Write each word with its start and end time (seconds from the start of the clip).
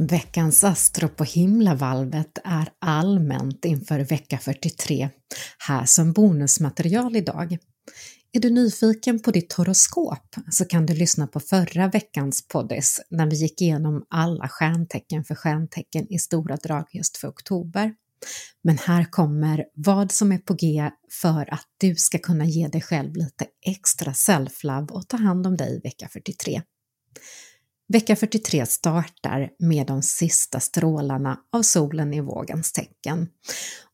Veckans 0.00 0.64
astro 0.64 1.08
på 1.08 1.24
himlavalvet 1.24 2.38
är 2.44 2.68
allmänt 2.78 3.64
inför 3.64 4.00
vecka 4.00 4.38
43, 4.38 5.10
här 5.58 5.84
som 5.84 6.12
bonusmaterial 6.12 7.16
idag. 7.16 7.58
Är 8.32 8.40
du 8.40 8.50
nyfiken 8.50 9.20
på 9.20 9.30
ditt 9.30 9.52
horoskop 9.52 10.36
så 10.50 10.64
kan 10.64 10.86
du 10.86 10.94
lyssna 10.94 11.26
på 11.26 11.40
förra 11.40 11.88
veckans 11.88 12.48
poddis 12.48 13.00
när 13.10 13.26
vi 13.26 13.36
gick 13.36 13.60
igenom 13.60 14.06
alla 14.10 14.48
stjärntecken 14.48 15.24
för 15.24 15.34
stjärntecken 15.34 16.12
i 16.12 16.18
stora 16.18 16.56
drag 16.56 16.84
just 16.92 17.16
för 17.16 17.28
oktober. 17.28 17.94
Men 18.62 18.78
här 18.78 19.04
kommer 19.04 19.64
vad 19.74 20.12
som 20.12 20.32
är 20.32 20.38
på 20.38 20.54
G 20.54 20.90
för 21.22 21.54
att 21.54 21.66
du 21.78 21.94
ska 21.94 22.18
kunna 22.18 22.44
ge 22.44 22.68
dig 22.68 22.80
själv 22.80 23.16
lite 23.16 23.46
extra 23.66 24.12
self-love 24.12 24.90
och 24.90 25.08
ta 25.08 25.16
hand 25.16 25.46
om 25.46 25.56
dig 25.56 25.80
vecka 25.84 26.08
43. 26.08 26.62
Vecka 27.92 28.16
43 28.16 28.66
startar 28.66 29.50
med 29.58 29.86
de 29.86 30.02
sista 30.02 30.60
strålarna 30.60 31.40
av 31.52 31.62
solen 31.62 32.14
i 32.14 32.20
vågens 32.20 32.72
tecken. 32.72 33.28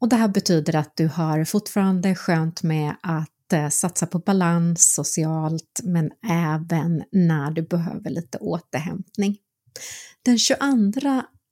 Och 0.00 0.08
det 0.08 0.16
här 0.16 0.28
betyder 0.28 0.76
att 0.76 0.96
du 0.96 1.06
har 1.06 1.44
fortfarande 1.44 2.14
skönt 2.14 2.62
med 2.62 2.96
att 3.02 3.52
eh, 3.52 3.68
satsa 3.68 4.06
på 4.06 4.18
balans 4.18 4.94
socialt 4.94 5.80
men 5.82 6.10
även 6.30 7.02
när 7.12 7.50
du 7.50 7.62
behöver 7.62 8.10
lite 8.10 8.38
återhämtning. 8.38 9.38
Den 10.24 10.38
22 10.38 10.58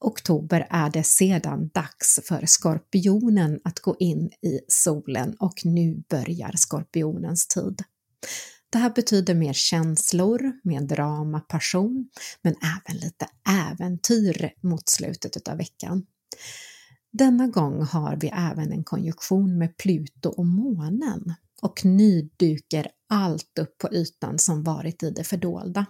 oktober 0.00 0.66
är 0.70 0.90
det 0.90 1.02
sedan 1.02 1.70
dags 1.74 2.20
för 2.24 2.46
Skorpionen 2.46 3.60
att 3.64 3.80
gå 3.80 3.96
in 3.98 4.26
i 4.26 4.60
solen 4.68 5.34
och 5.38 5.60
nu 5.64 6.02
börjar 6.10 6.52
Skorpionens 6.56 7.46
tid. 7.48 7.82
Det 8.70 8.78
här 8.78 8.90
betyder 8.90 9.34
mer 9.34 9.52
känslor, 9.52 10.52
mer 10.64 10.80
drama, 10.80 11.40
passion, 11.40 12.08
men 12.42 12.54
även 12.54 13.00
lite 13.00 13.28
äventyr 13.70 14.52
mot 14.60 14.88
slutet 14.88 15.48
av 15.48 15.56
veckan. 15.56 16.06
Denna 17.12 17.46
gång 17.46 17.82
har 17.82 18.16
vi 18.16 18.28
även 18.28 18.72
en 18.72 18.84
konjunktion 18.84 19.58
med 19.58 19.76
Pluto 19.76 20.28
och 20.28 20.46
månen 20.46 21.34
och 21.62 21.84
nydyker 21.84 22.88
allt 23.08 23.58
upp 23.58 23.78
på 23.78 23.94
ytan 23.94 24.38
som 24.38 24.62
varit 24.62 25.02
i 25.02 25.10
det 25.10 25.24
fördolda. 25.24 25.86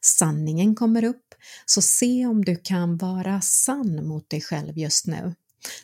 Sanningen 0.00 0.74
kommer 0.74 1.04
upp, 1.04 1.34
så 1.66 1.82
se 1.82 2.26
om 2.26 2.44
du 2.44 2.56
kan 2.56 2.96
vara 2.96 3.40
sann 3.40 4.08
mot 4.08 4.30
dig 4.30 4.40
själv 4.40 4.78
just 4.78 5.06
nu. 5.06 5.34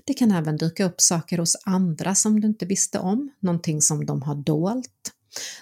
Det 0.04 0.14
kan 0.14 0.30
även 0.30 0.56
dyka 0.56 0.84
upp 0.84 1.00
saker 1.00 1.38
hos 1.38 1.56
andra 1.64 2.14
som 2.14 2.40
du 2.40 2.48
inte 2.48 2.66
visste 2.66 2.98
om, 2.98 3.30
någonting 3.40 3.82
som 3.82 4.06
de 4.06 4.22
har 4.22 4.34
dolt, 4.34 5.12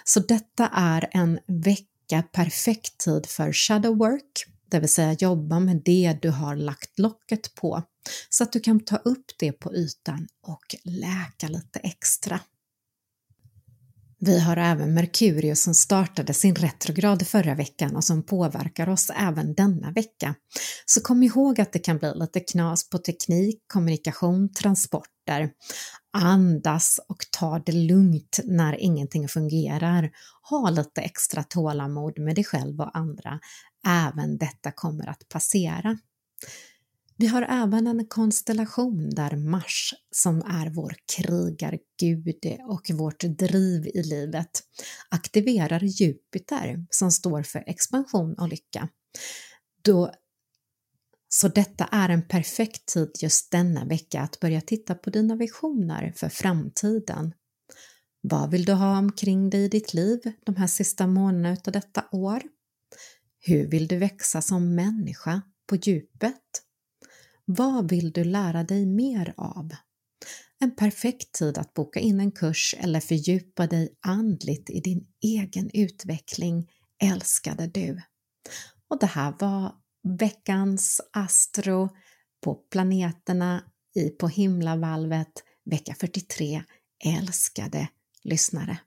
så 0.03 0.19
detta 0.19 0.67
är 0.73 1.09
en 1.11 1.39
vecka 1.47 2.23
perfekt 2.31 2.97
tid 2.97 3.25
för 3.25 3.53
shadow 3.53 3.97
work, 3.97 4.45
det 4.69 4.79
vill 4.79 4.89
säga 4.89 5.13
jobba 5.13 5.59
med 5.59 5.81
det 5.85 6.17
du 6.21 6.29
har 6.29 6.55
lagt 6.55 6.99
locket 6.99 7.55
på 7.55 7.83
så 8.29 8.43
att 8.43 8.51
du 8.51 8.59
kan 8.59 8.79
ta 8.79 8.95
upp 8.95 9.25
det 9.39 9.51
på 9.51 9.75
ytan 9.75 10.27
och 10.41 10.75
läka 10.83 11.47
lite 11.47 11.79
extra. 11.79 12.39
Vi 14.25 14.39
har 14.39 14.57
även 14.57 14.93
Merkurius 14.93 15.63
som 15.63 15.73
startade 15.73 16.33
sin 16.33 16.55
retrograd 16.55 17.27
förra 17.27 17.55
veckan 17.55 17.95
och 17.95 18.03
som 18.03 18.23
påverkar 18.23 18.89
oss 18.89 19.11
även 19.15 19.53
denna 19.53 19.91
vecka. 19.91 20.35
Så 20.85 21.01
kom 21.01 21.23
ihåg 21.23 21.61
att 21.61 21.73
det 21.73 21.79
kan 21.79 21.97
bli 21.97 22.11
lite 22.15 22.39
knas 22.39 22.89
på 22.89 22.97
teknik, 22.97 23.63
kommunikation, 23.67 24.53
transporter. 24.53 25.49
Andas 26.17 26.99
och 27.07 27.17
ta 27.31 27.59
det 27.59 27.71
lugnt 27.71 28.39
när 28.43 28.81
ingenting 28.81 29.27
fungerar. 29.27 30.11
Ha 30.49 30.69
lite 30.69 31.01
extra 31.01 31.43
tålamod 31.43 32.19
med 32.19 32.35
dig 32.35 32.43
själv 32.43 32.81
och 32.81 32.97
andra. 32.97 33.39
Även 33.87 34.37
detta 34.37 34.71
kommer 34.71 35.09
att 35.09 35.29
passera. 35.29 35.97
Vi 37.17 37.27
har 37.27 37.41
även 37.41 37.87
en 37.87 38.07
konstellation 38.07 39.09
där 39.09 39.35
Mars, 39.35 39.93
som 40.11 40.41
är 40.41 40.69
vår 40.69 40.95
krigargud 41.15 42.61
och 42.69 42.89
vårt 42.93 43.23
driv 43.23 43.87
i 43.87 44.03
livet, 44.03 44.63
aktiverar 45.09 45.83
Jupiter 45.83 46.85
som 46.89 47.11
står 47.11 47.43
för 47.43 47.63
expansion 47.67 48.33
och 48.33 48.49
lycka. 48.49 48.89
Då 49.81 50.11
så 51.29 51.47
detta 51.47 51.85
är 51.85 52.09
en 52.09 52.27
perfekt 52.27 52.85
tid 52.85 53.11
just 53.21 53.51
denna 53.51 53.85
vecka 53.85 54.21
att 54.21 54.39
börja 54.39 54.61
titta 54.61 54.95
på 54.95 55.09
dina 55.09 55.35
visioner 55.35 56.13
för 56.15 56.29
framtiden. 56.29 57.33
Vad 58.21 58.51
vill 58.51 58.65
du 58.65 58.73
ha 58.73 58.97
omkring 58.97 59.49
dig 59.49 59.63
i 59.63 59.67
ditt 59.67 59.93
liv 59.93 60.19
de 60.45 60.55
här 60.55 60.67
sista 60.67 61.07
månaderna 61.07 61.57
av 61.67 61.73
detta 61.73 62.05
år? 62.11 62.41
Hur 63.39 63.67
vill 63.67 63.87
du 63.87 63.97
växa 63.97 64.41
som 64.41 64.75
människa 64.75 65.41
på 65.67 65.75
djupet? 65.75 66.64
Vad 67.45 67.89
vill 67.89 68.11
du 68.11 68.23
lära 68.23 68.63
dig 68.63 68.85
mer 68.85 69.33
av? 69.37 69.71
En 70.59 70.75
perfekt 70.75 71.31
tid 71.31 71.57
att 71.57 71.73
boka 71.73 71.99
in 71.99 72.19
en 72.19 72.31
kurs 72.31 72.75
eller 72.77 72.99
fördjupa 72.99 73.67
dig 73.67 73.89
andligt 74.01 74.69
i 74.69 74.79
din 74.79 75.07
egen 75.21 75.69
utveckling, 75.73 76.69
älskade 77.03 77.67
du. 77.67 78.01
Och 78.87 78.99
det 78.99 79.05
här 79.05 79.35
var 79.39 79.75
veckans 80.19 81.01
astro 81.13 81.89
på 82.43 82.55
planeterna 82.55 83.63
i 83.95 84.09
på 84.09 84.27
himlavalvet 84.27 85.43
vecka 85.65 85.95
43, 85.99 86.63
älskade 87.05 87.87
lyssnare. 88.23 88.77